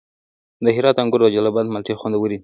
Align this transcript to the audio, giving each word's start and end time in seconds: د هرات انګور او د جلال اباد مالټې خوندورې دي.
د 0.63 0.65
هرات 0.75 0.97
انګور 1.01 1.21
او 1.25 1.29
د 1.31 1.33
جلال 1.35 1.49
اباد 1.51 1.67
مالټې 1.73 1.93
خوندورې 1.99 2.31
دي. 2.37 2.39